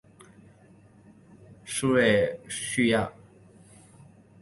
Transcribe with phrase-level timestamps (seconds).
[1.63, 3.07] 瑞克叙埃。